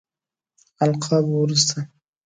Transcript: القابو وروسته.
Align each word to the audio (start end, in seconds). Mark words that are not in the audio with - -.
القابو 0.83 1.33
وروسته. 1.41 1.79